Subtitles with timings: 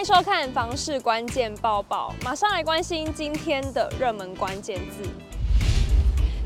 [0.00, 5.06] 欢迎收看房市关键报报，马上来关心今天的热门关键字。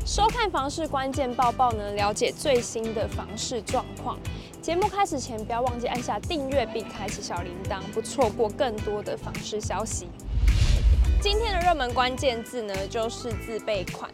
[0.05, 4.19] 收看房市关键报报呢，了解最新的房市状况。
[4.61, 10.09] 节目开始前，不要忘记按下订阅并开启小铃铛，不错过更多的房市消息。
[11.21, 14.11] 今天的热门关键字呢，就是自备款。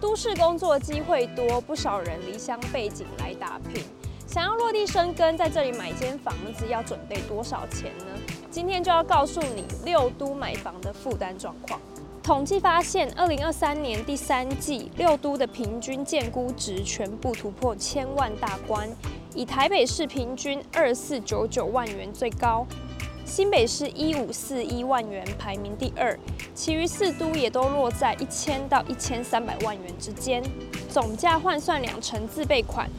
[0.00, 3.84] 都市工作机会多，不少人离乡背井来打拼，
[4.26, 8.06] 想要落地生根，在这里买间房子要准备多少钱呢？
[8.50, 11.80] 今天就要告诉你六都买房的负担状况。
[12.20, 18.88] 统计发现，二零二三年第三季六都的平均建估值全部突破千万大关，
[19.34, 22.66] 以台北市平均二四九九万元最高。
[23.24, 26.18] 新北市一五四一万元排名第二，
[26.52, 30.42] 其余四都也都落在一千到一千三百万元之间。
[30.88, 32.90] 总价换算两成自备款，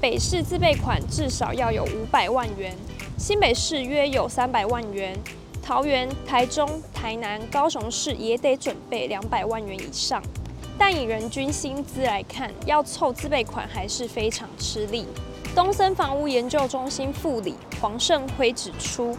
[0.00, 2.72] 北市自备款至少要有五百万元，
[3.20, 5.14] 新北市约有三百万元，
[5.62, 10.22] 桃园、台中、台南、高雄市也得准备两百万元以上。
[10.78, 15.06] 但以人均薪资来看，要凑自备款还是非常吃力。
[15.54, 19.14] 东森房屋研究中心副理黄胜辉指出。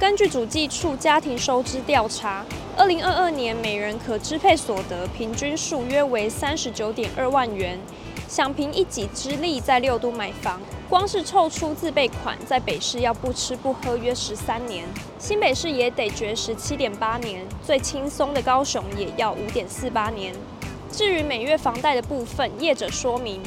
[0.00, 2.44] 根据主计处家庭收支调查，
[2.76, 7.78] 二零二二年每人可支配所得平均数约为三十九点二万元。
[8.26, 14.86] 想凭一己之力在六都买房，光是凑出自备款，在北市要不吃不喝约十三年，
[15.18, 20.32] 新北市也得绝食七点八年，最轻松的高雄也要五点四八年。
[20.88, 23.42] 至于每月房贷的部分，业者说明，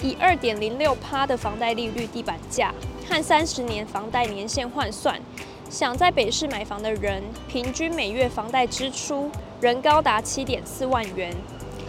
[0.00, 2.74] 以二点零六趴的房贷利率地板价
[3.06, 5.20] 和三十年房贷年限换算。
[5.68, 11.34] 想在北市买房的人，平均每月房贷支出仍高达七点四万元，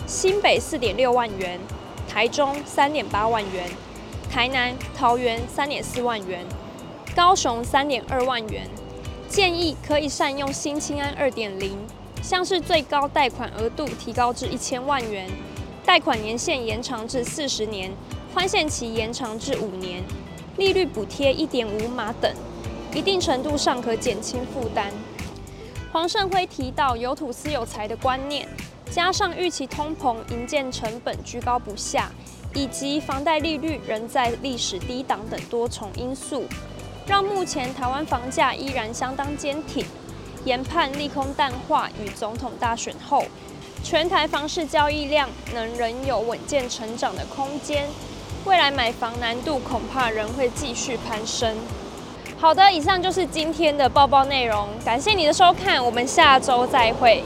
[0.05, 1.57] 新北四点六万元，
[2.09, 3.69] 台中三点八万元，
[4.31, 6.45] 台南、桃园三点四万元，
[7.15, 8.67] 高雄三点二万元。
[9.29, 11.77] 建议可以善用新青安二点零，
[12.21, 15.29] 像是最高贷款额度提高至一千万元，
[15.85, 17.91] 贷款年限延长至四十年，
[18.33, 20.03] 宽限期延长至五年，
[20.57, 22.31] 利率补贴一点五码等。
[22.93, 24.91] 一定程度上可减轻负担。
[25.91, 28.47] 黄胜辉提到，有土斯有财的观念，
[28.89, 32.09] 加上预期通膨、营建成本居高不下，
[32.57, 36.45] 以及房贷利率仍在历史低档等多重因素，
[37.05, 39.85] 让目前台湾房价依然相当坚挺。
[40.43, 43.23] 研判利空淡化与总统大选后，
[43.83, 47.85] 全台房市交易量能仍有稳健成长的空间，
[48.43, 51.55] 未来买房难度恐怕仍会继续攀升。
[52.39, 57.23] 好的，以上就是今天的报报内容，感谢你的收看，我们下周再会。